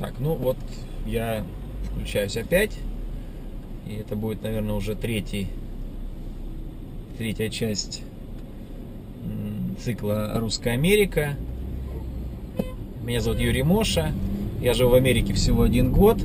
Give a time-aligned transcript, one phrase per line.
[0.00, 0.56] Так, ну вот
[1.04, 1.44] я
[1.84, 2.72] включаюсь опять.
[3.86, 5.48] И это будет, наверное, уже третий,
[7.18, 8.02] третья часть
[9.78, 11.36] цикла «Русская Америка».
[13.04, 14.12] Меня зовут Юрий Моша.
[14.62, 16.16] Я живу в Америке всего один год.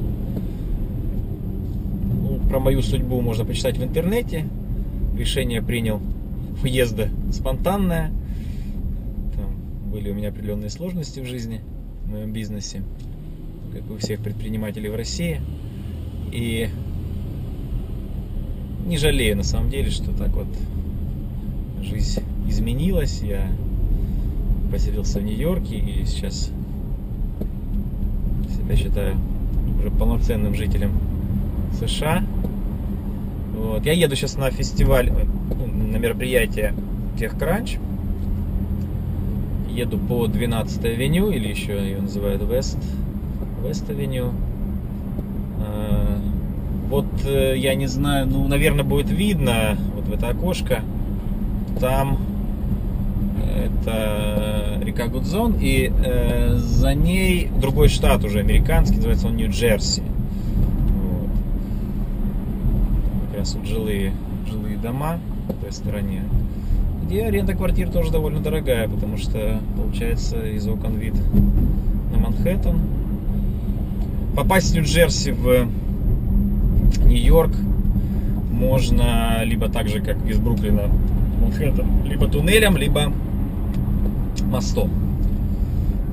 [2.21, 4.47] Ну, про мою судьбу можно почитать в интернете.
[5.17, 5.99] Решение принял
[6.61, 8.13] въезда спонтанное.
[9.35, 11.59] Там были у меня определенные сложности в жизни,
[12.05, 12.83] в моем бизнесе,
[13.75, 15.41] как у всех предпринимателей в России.
[16.31, 16.69] И
[18.85, 20.47] не жалею на самом деле, что так вот
[21.83, 23.21] жизнь изменилась.
[23.21, 23.51] Я
[24.71, 26.51] поселился в Нью-Йорке и сейчас
[28.55, 29.17] себя считаю
[29.77, 30.91] уже полноценным жителем
[31.77, 32.23] США.
[33.57, 33.85] Вот.
[33.85, 36.73] Я еду сейчас на фестиваль, ну, на мероприятие
[37.17, 37.77] TechCrunch.
[39.69, 42.79] Еду по 12 авеню, или еще ее называют West,
[43.71, 44.31] Avenue.
[45.59, 46.19] А,
[46.89, 50.81] вот э, я не знаю, ну, наверное, будет видно вот в это окошко.
[51.79, 52.19] Там
[53.55, 60.01] это река Гудзон, и э, за ней другой штат уже американский, называется он Нью-Джерси.
[60.01, 61.29] Вот.
[63.29, 64.13] Как раз вот жилые,
[64.49, 66.23] жилые дома в той стороне.
[67.05, 71.13] Где аренда квартир тоже довольно дорогая, потому что получается из окон вид
[72.11, 72.79] на Манхэттен.
[74.35, 75.67] Попасть в Нью-Джерси в
[77.05, 77.55] Нью-Йорк
[78.51, 80.89] можно либо так же, как из Бруклина
[81.41, 83.13] Манхэттен, либо туннелем, либо
[84.43, 84.89] мостом.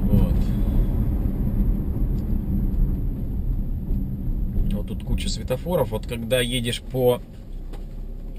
[0.03, 0.35] Вот.
[4.73, 5.91] Вот тут куча светофоров.
[5.91, 7.21] Вот когда едешь по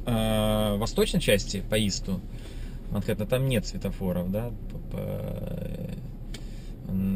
[0.05, 2.21] э, восточной части, по Исту,
[2.91, 4.51] Манхэттена, там нет светофоров, да,
[4.91, 4.99] по,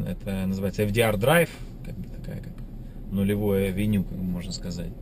[0.06, 1.50] это называется FDR Drive,
[1.84, 2.52] как бы такая как
[3.10, 4.92] нулевое авеню, можно сказать.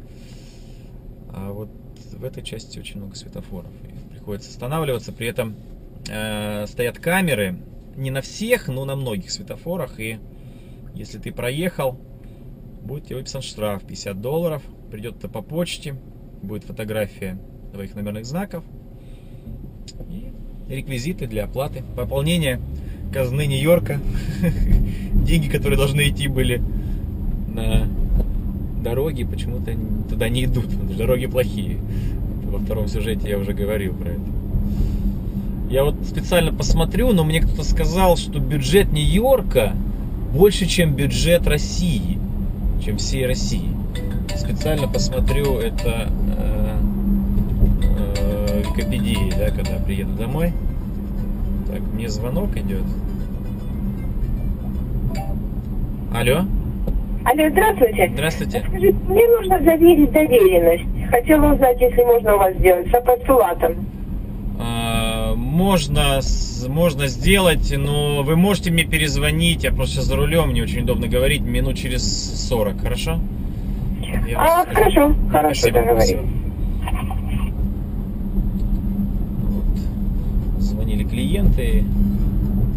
[1.31, 1.69] А вот
[2.13, 3.71] в этой части очень много светофоров.
[3.85, 5.13] И приходится останавливаться.
[5.13, 5.55] При этом
[6.09, 7.57] э, стоят камеры
[7.97, 10.01] не на всех, но на многих светофорах.
[10.01, 10.19] И
[10.95, 11.99] если ты проехал,
[12.83, 14.63] будет тебе выписан штраф 50 долларов.
[14.91, 15.97] Придет это по почте,
[16.43, 17.39] будет фотография
[17.73, 18.65] твоих номерных знаков
[20.09, 20.33] и
[20.69, 21.83] реквизиты для оплаты.
[21.97, 22.61] Пополнение
[23.13, 24.01] казны Нью-Йорка.
[25.13, 26.63] Деньги, которые должны идти были
[27.49, 27.89] на
[28.87, 29.73] дороги, почему-то
[30.09, 30.67] туда не идут.
[30.97, 31.79] Дороги плохие.
[32.45, 34.21] Во втором сюжете я уже говорил про это.
[35.69, 39.73] Я вот специально посмотрю, но мне кто-то сказал, что бюджет Нью-Йорка
[40.33, 42.19] больше, чем бюджет России,
[42.85, 43.69] чем всей России.
[44.37, 46.09] Специально посмотрю это
[46.39, 46.79] э,
[48.19, 50.53] э, Википедии, да, когда приеду домой.
[51.67, 52.85] Так, мне звонок идет.
[56.15, 56.45] Алло?
[57.29, 58.11] Алло, здравствуйте.
[58.15, 58.65] Здравствуйте.
[58.69, 60.85] Скажите, мне нужно заверить доверенность.
[61.11, 63.73] Хотела узнать, если можно у вас сделать, с апостолатом.
[64.61, 66.21] А, можно,
[66.69, 71.41] можно сделать, но вы можете мне перезвонить, я просто за рулем, мне очень удобно говорить,
[71.43, 72.05] минут через
[72.49, 73.19] 40, хорошо?
[74.29, 75.81] Я А, хорошо, хорошо, Спасибо.
[75.81, 76.21] договорились.
[79.43, 80.61] Вот.
[80.63, 81.83] Звонили клиенты,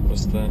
[0.08, 0.48] просто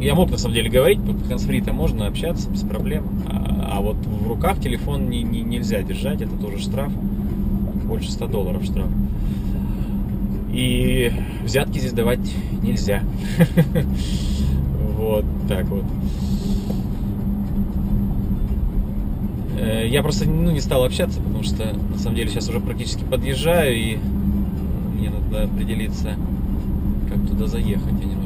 [0.00, 3.96] я мог на самом деле говорить, по консфри-то можно общаться без проблем, а, а вот
[3.96, 6.92] в руках телефон не, не- нельзя держать, это тоже штраф,
[7.84, 8.88] больше 100 долларов штраф.
[10.52, 11.12] И
[11.44, 12.20] взятки здесь давать
[12.62, 13.02] нельзя.
[14.98, 15.84] Вот так вот.
[19.58, 23.04] Э, Я просто ну, не стал общаться, потому что на самом деле сейчас уже практически
[23.04, 23.98] подъезжаю и
[24.98, 26.16] мне надо определиться,
[27.08, 27.92] как туда заехать.
[28.00, 28.17] Я немножко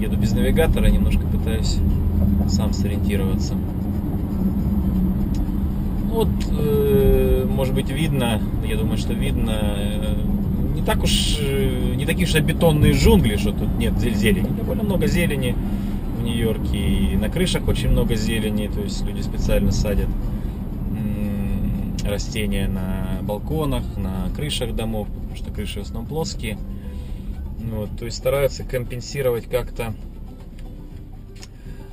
[0.00, 1.76] еду без навигатора, немножко пытаюсь
[2.48, 3.54] сам сориентироваться.
[6.08, 10.14] Ну Вот, э, может быть, видно, я думаю, что видно, э,
[10.74, 14.48] не так уж, э, не такие уж бетонные джунгли, что тут нет зе- зелени.
[14.56, 15.54] Довольно много зелени
[16.18, 20.08] в Нью-Йорке, и на крышах очень много зелени, то есть люди специально садят
[22.10, 26.58] растения на балконах, на крышах домов, потому что крыши в основном плоские.
[27.70, 29.94] Вот, то есть стараются компенсировать как-то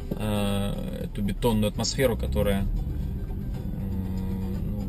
[0.09, 2.67] э, эту бетонную атмосферу, которая м,
[4.65, 4.83] ну,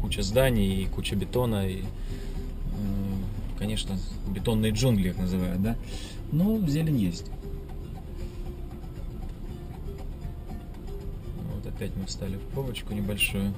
[0.00, 3.24] куча зданий и куча бетона и м,
[3.58, 5.76] конечно бетонные джунгли их называют, да.
[6.32, 7.30] Но зелень есть.
[11.54, 13.52] Вот опять мы встали в пробочку небольшую.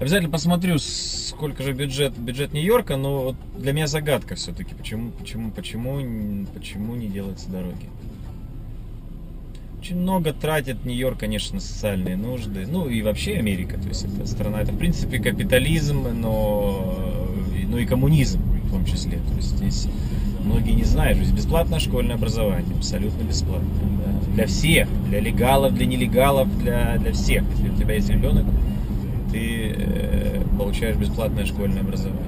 [0.00, 5.50] Обязательно посмотрю, сколько же бюджет, бюджет Нью-Йорка, но вот для меня загадка все-таки, почему, почему,
[5.52, 7.88] почему, почему не делаются дороги.
[9.78, 12.66] очень много тратит Нью-Йорк, конечно, на социальные нужды.
[12.68, 13.78] Ну и вообще Америка.
[13.78, 16.98] То есть это страна, это в принципе капитализм, но,
[17.68, 19.18] ну и коммунизм в том числе.
[19.18, 19.86] То есть здесь
[20.42, 23.68] многие не знают, здесь бесплатное школьное образование, абсолютно бесплатное.
[24.04, 24.32] Да.
[24.32, 27.44] Для всех, для легалов, для нелегалов, для, для всех.
[27.52, 28.44] Если у тебя есть ребенок,
[29.34, 32.22] ты э, получаешь бесплатное школьное образование.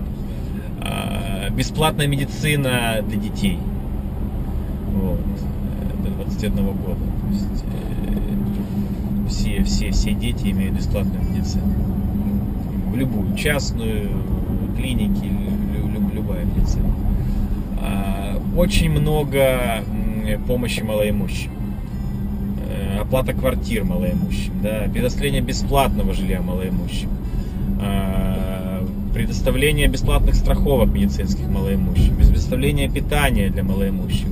[0.81, 3.59] А, бесплатная медицина для детей.
[4.93, 5.21] Вот.
[6.03, 6.99] До 21 года.
[7.23, 11.73] То есть, э, все, все, все дети имеют бесплатную медицину.
[12.91, 14.11] В любую, частную,
[14.77, 15.31] клиники,
[15.95, 16.91] люб, любая медицина.
[17.81, 19.85] А, очень много
[20.49, 21.56] помощи малоимущим
[23.07, 27.09] оплата квартир малоимущим, да, предоставление бесплатного жилья малоимущим,
[27.81, 34.27] а, предоставление бесплатных страховок медицинских малоимущим, предоставление питания для малоимущих.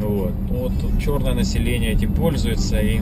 [0.00, 0.32] Вот.
[0.50, 3.00] Ну, вот черное население этим пользуется и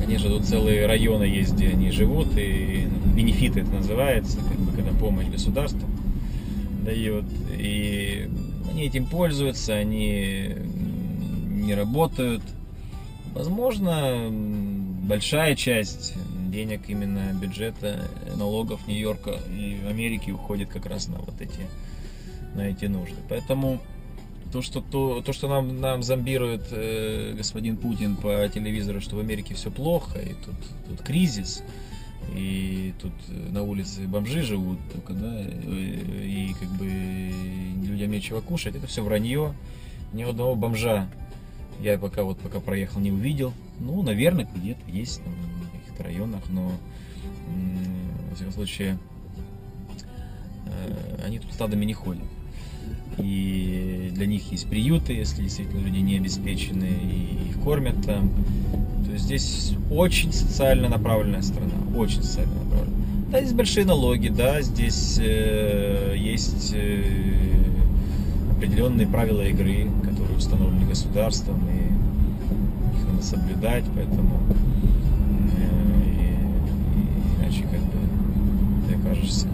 [0.00, 4.90] конечно тут целые районы есть, где они живут и бенефиты это называется, как бы когда
[4.92, 5.88] помощь государства
[6.84, 7.24] дает.
[7.58, 8.28] И
[8.70, 10.50] они этим пользуются, они
[11.50, 12.42] не работают.
[13.34, 16.14] Возможно, большая часть
[16.50, 21.66] денег именно бюджета налогов Нью-Йорка и Америки уходит как раз на вот эти
[22.54, 23.16] на эти нужды.
[23.30, 23.80] Поэтому
[24.52, 29.20] то, что, то, то, что нам, нам зомбирует э, господин Путин по телевизору, что в
[29.20, 30.54] Америке все плохо, и тут,
[30.88, 31.62] тут кризис,
[32.34, 36.86] и тут на улице бомжи живут только, да, и, и как бы
[37.88, 39.54] людям нечего кушать, это все вранье.
[40.12, 41.08] Ни одного бомжа
[41.82, 43.52] я пока вот пока проехал не увидел.
[43.80, 46.72] Ну, наверное, где-то есть там, в каких-то районах, но
[48.30, 48.98] во всяком случае
[50.66, 52.24] э, они тут стадами не ходят
[53.18, 58.30] и для них есть приюты, если действительно люди не обеспечены, и их кормят там.
[59.04, 63.02] То есть здесь очень социально направленная страна, очень социально направленная.
[63.30, 67.02] Да, здесь большие налоги, да, здесь э, есть э,
[68.62, 74.38] определенные правила игры, которые установлены государством, и их надо соблюдать, поэтому
[75.56, 75.72] э,
[76.04, 76.28] и,
[76.96, 79.48] и иначе как бы ты окажешься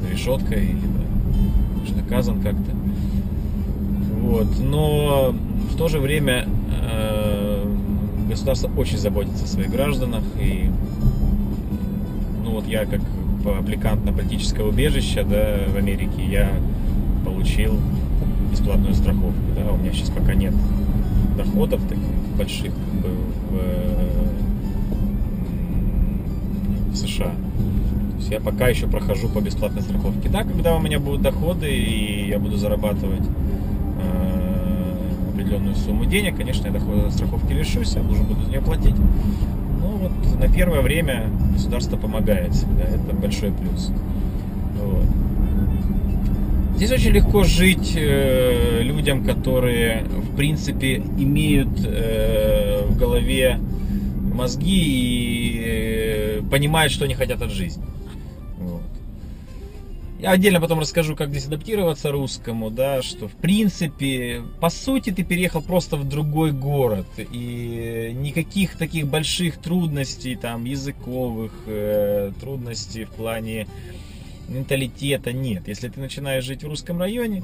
[0.00, 1.00] за решеткой, либо
[1.74, 2.70] будешь наказан как-то.
[4.20, 4.60] Вот.
[4.60, 5.34] Но
[5.72, 6.46] в то же время
[6.88, 7.64] э,
[8.28, 10.22] государство очень заботится о своих гражданах.
[10.40, 10.70] И
[12.44, 13.00] ну вот я как
[13.58, 16.52] аппликант на политическое убежище да, в Америке, я
[17.24, 17.80] получил
[18.56, 19.34] бесплатную страховку.
[19.54, 19.72] Да.
[19.72, 20.54] У меня сейчас пока нет
[21.36, 22.04] доходов таких
[22.36, 23.10] больших как бы,
[26.90, 27.26] в, в США.
[27.26, 30.28] То есть я пока еще прохожу по бесплатной страховке.
[30.30, 33.24] Да, когда у меня будут доходы и я буду зарабатывать
[35.30, 38.96] определенную сумму денег, конечно, я дохода страховки лишусь, я должен буду за нее платить.
[39.80, 43.92] Но вот на первое время государство помогает всегда, это большой плюс.
[44.82, 45.25] Вот.
[46.76, 53.58] Здесь очень легко жить э, людям, которые, в принципе, имеют э, в голове
[54.34, 57.82] мозги и э, понимают, что они хотят от жизни.
[60.20, 65.22] Я отдельно потом расскажу, как здесь адаптироваться русскому, да, что в принципе, по сути, ты
[65.24, 73.10] переехал просто в другой город, и никаких таких больших трудностей, там, языковых, э, трудностей в
[73.10, 73.66] плане
[74.48, 75.68] менталитета нет.
[75.68, 77.42] Если ты начинаешь жить в русском районе,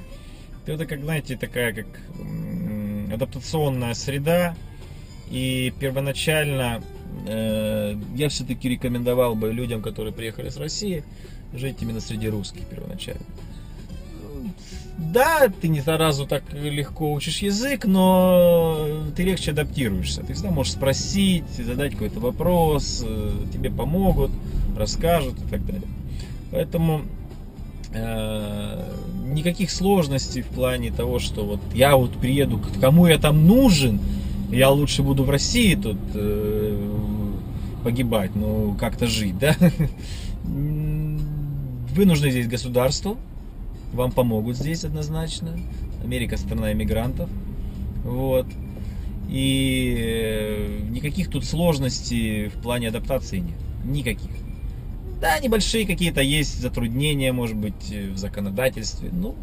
[0.65, 1.87] то это, как, знаете, такая, как
[3.13, 4.55] адаптационная среда,
[5.31, 6.83] и первоначально
[7.27, 11.05] э, я все-таки рекомендовал бы людям, которые приехали с России,
[11.55, 13.25] жить именно среди русских первоначально.
[14.99, 20.23] Да, ты не сразу так легко учишь язык, но ты легче адаптируешься.
[20.23, 24.31] Ты всегда можешь спросить, задать какой-то вопрос, э, тебе помогут,
[24.77, 25.89] расскажут и так далее.
[26.53, 27.03] Поэтому
[27.93, 28.95] э,
[29.25, 33.99] никаких сложностей в плане того, что вот я вот приеду, кому я там нужен,
[34.51, 36.79] я лучше буду в России тут э,
[37.83, 39.57] погибать, ну как-то жить, да?
[40.45, 43.17] Вы нужны здесь государству,
[43.93, 45.59] вам помогут здесь однозначно.
[46.05, 47.31] Америка страна иммигрантов.
[48.05, 48.47] Вот.
[49.29, 53.57] И э, никаких тут сложностей в плане адаптации нет.
[53.85, 54.31] Никаких.
[55.23, 59.11] Да, небольшие какие-то есть затруднения, может быть, в законодательстве.
[59.13, 59.37] Ну,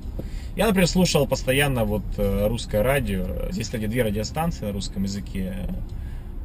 [0.57, 3.49] я, например, слушал постоянно вот э, русское радио.
[3.49, 5.55] Здесь, кстати, две радиостанции на русском языке.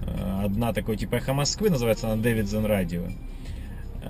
[0.06, 3.06] Э, одна такой типа «Эхо Москвы», называется она «Дэвидсон Радио».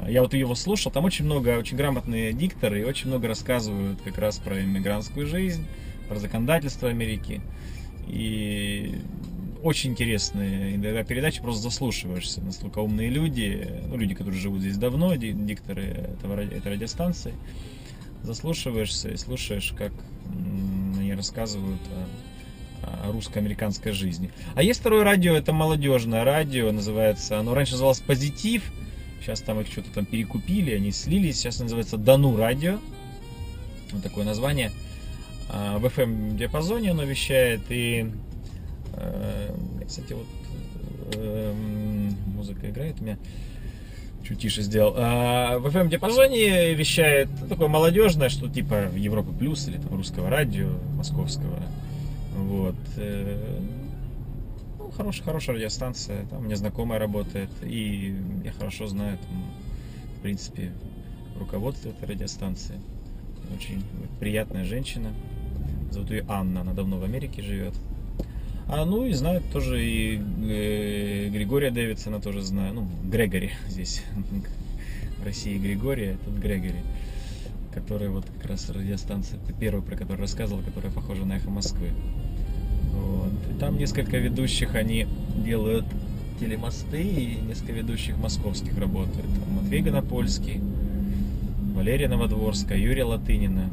[0.07, 4.19] Я вот его слушал, там очень много, очень грамотные дикторы и очень много рассказывают как
[4.19, 5.65] раз про иммигрантскую жизнь,
[6.07, 7.41] про законодательство Америки.
[8.09, 9.01] И
[9.65, 12.43] очень интересные иногда передачи, просто заслушиваешься.
[12.43, 17.33] Настолько умные люди, ну, люди, которые живут здесь давно, дикторы этого, этой радиостанции.
[18.23, 19.93] Заслушиваешься и слушаешь, как
[20.99, 21.81] они рассказывают
[22.83, 24.31] о, о русско-американской жизни.
[24.55, 28.71] А есть второе радио, это молодежное радио, называется, оно раньше называлось «Позитив»,
[29.23, 32.81] сейчас там их что-то там перекупили, они слились, сейчас называется «Дану радио»,
[33.93, 34.73] вот такое название.
[35.49, 38.11] А, в FM-диапазоне оно вещает, и
[39.87, 40.27] кстати, вот
[41.17, 43.19] эм, музыка играет у меня.
[44.27, 44.95] Чуть тише сделал.
[44.97, 50.71] А, в FM диапазоне вещает такое молодежное, что типа Европы Плюс или там русского радио,
[50.97, 51.63] московского.
[52.35, 52.75] Вот.
[52.97, 53.61] Э,
[54.79, 56.25] ну, хорошая, хорошая радиостанция.
[56.27, 57.51] Там у меня знакомая работает.
[57.63, 59.45] И я хорошо знаю, там,
[60.19, 60.73] в принципе,
[61.39, 62.81] руководство этой радиостанции.
[63.55, 63.85] Очень
[64.21, 65.11] приятная женщина.
[65.91, 66.63] Зовут ее Анна.
[66.63, 67.75] Она давно в Америке живет.
[68.77, 72.75] А, ну и знают тоже и э, Григория Дэвидсона тоже знаю.
[72.75, 74.03] Ну, Грегори здесь.
[75.21, 76.81] В России Григория, а тут Грегори.
[77.73, 81.91] Который вот как раз радиостанция, первый, про который рассказывал, которая похожа на эхо Москвы.
[82.95, 83.31] Вот.
[83.61, 85.87] Там несколько ведущих, они делают
[86.41, 89.31] телемосты, и несколько ведущих московских работают.
[89.53, 90.61] Матвей Гонопольский,
[91.77, 93.71] Валерия Новодворская, Юрия Латынина.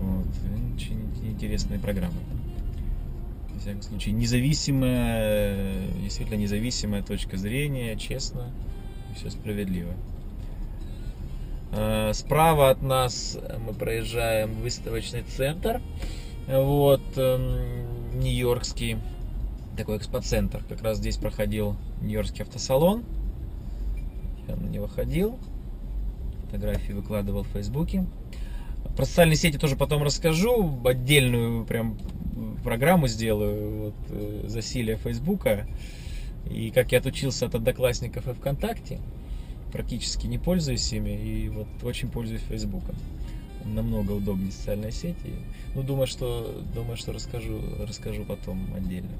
[0.00, 0.28] Вот.
[0.74, 2.16] Очень интересные программы
[3.66, 8.52] всяком случае, независимая, действительно независимая точка зрения, честно
[9.16, 9.92] все справедливо.
[11.72, 15.80] А, справа от нас мы проезжаем выставочный центр,
[16.46, 18.98] вот, эм, нью-йоркский,
[19.76, 20.62] такой экспоцентр.
[20.68, 23.04] Как раз здесь проходил нью-йоркский автосалон.
[24.46, 25.38] Я на него ходил,
[26.44, 28.06] фотографии выкладывал в Фейсбуке.
[28.96, 31.98] Про социальные сети тоже потом расскажу, отдельную прям
[32.66, 35.68] программу сделаю, вот, э, засилие Фейсбука.
[36.50, 38.98] И как я отучился от одноклассников и ВКонтакте,
[39.72, 42.96] практически не пользуюсь ими, и вот очень пользуюсь Фейсбуком.
[43.64, 45.32] Намного удобнее социальной сети.
[45.76, 49.10] Ну, думаю, что, думаю, что расскажу, расскажу потом отдельно.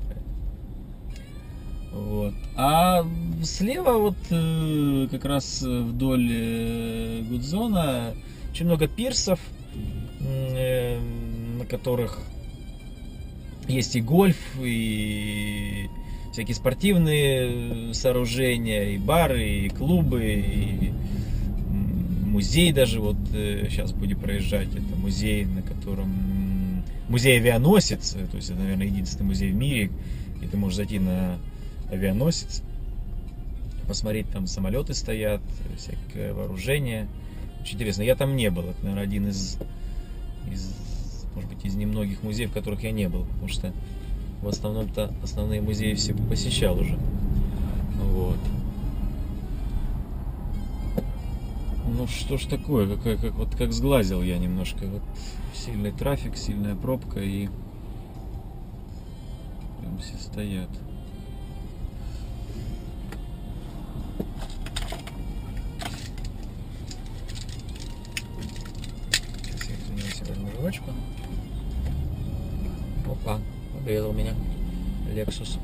[1.93, 2.35] Вот.
[2.57, 3.07] А
[3.45, 8.13] слева вот э, как раз вдоль э, Гудзона
[8.51, 9.39] очень много пирсов,
[10.19, 12.21] на которых
[13.69, 15.89] есть и гольф, и
[16.33, 20.93] всякие спортивные сооружения, и бары, и клубы, и
[22.37, 24.69] музей даже вот сейчас э, будем проезжать.
[24.69, 29.91] Это музей, на котором музей авианосец, то есть это, наверное, единственный музей в мире,
[30.37, 31.39] где ты можешь зайти на
[31.91, 32.63] авианосец,
[33.87, 35.41] посмотреть, там самолеты стоят,
[35.77, 37.07] всякое вооружение.
[37.63, 38.03] Очень интересно.
[38.03, 38.65] Я там не был.
[38.65, 39.59] Это, наверное, один из,
[40.53, 40.75] из
[41.37, 43.73] может быть, из немногих музеев, в которых я не был, потому что
[44.41, 46.99] в основном-то основные музеи все посещал уже.
[48.01, 48.39] Вот.
[51.87, 54.87] Ну что ж такое, какая, как, вот как сглазил я немножко.
[54.87, 55.03] Вот
[55.55, 57.49] сильный трафик, сильная пробка и
[59.81, 60.71] прям все стоят.
[69.43, 70.49] Сейчас я извиняюсь, возьму
[73.07, 73.13] жвачку.
[73.13, 73.41] Опа,
[73.73, 74.35] подрезал меня.
[75.13, 75.59] Lexus.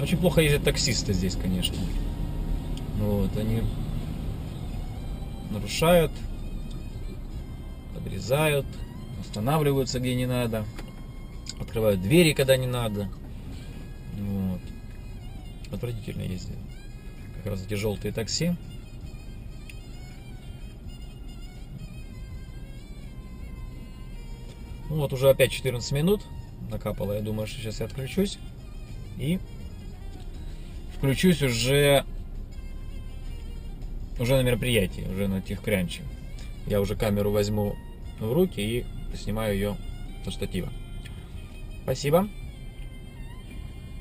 [0.00, 1.76] Очень плохо ездят таксисты здесь, конечно.
[2.98, 3.62] Вот, они
[5.50, 6.12] нарушают,
[7.94, 8.66] подрезают,
[9.20, 10.64] останавливаются где не надо,
[11.60, 13.08] открывают двери, когда не надо.
[14.18, 14.60] Вот.
[15.72, 16.56] Отвратительно ездят.
[17.36, 18.56] Как раз эти желтые такси.
[24.92, 26.20] Ну вот уже опять 14 минут
[26.70, 27.14] накапало.
[27.14, 28.38] Я думаю, что сейчас я отключусь.
[29.18, 29.38] И
[30.94, 32.04] включусь уже
[34.18, 36.02] уже на мероприятии, уже на техкрянче.
[36.66, 37.74] Я уже камеру возьму
[38.20, 38.84] в руки и
[39.16, 39.76] снимаю ее
[40.26, 40.68] со штатива.
[41.84, 42.28] Спасибо.